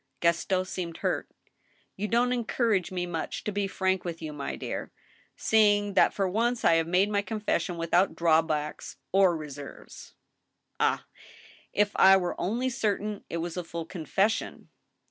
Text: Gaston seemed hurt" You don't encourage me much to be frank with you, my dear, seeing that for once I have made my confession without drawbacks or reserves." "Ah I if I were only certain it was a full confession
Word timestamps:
Gaston 0.19 0.65
seemed 0.65 0.97
hurt" 1.05 1.29
You 1.95 2.07
don't 2.07 2.33
encourage 2.33 2.91
me 2.91 3.05
much 3.05 3.43
to 3.43 3.51
be 3.51 3.67
frank 3.67 4.03
with 4.03 4.19
you, 4.19 4.33
my 4.33 4.55
dear, 4.55 4.91
seeing 5.35 5.93
that 5.93 6.11
for 6.11 6.27
once 6.27 6.65
I 6.65 6.73
have 6.77 6.87
made 6.87 7.11
my 7.11 7.21
confession 7.21 7.77
without 7.77 8.15
drawbacks 8.15 8.97
or 9.11 9.37
reserves." 9.37 10.15
"Ah 10.79 11.05
I 11.05 11.19
if 11.71 11.91
I 11.97 12.17
were 12.17 12.33
only 12.41 12.67
certain 12.67 13.23
it 13.29 13.37
was 13.37 13.57
a 13.57 13.63
full 13.63 13.85
confession 13.85 14.69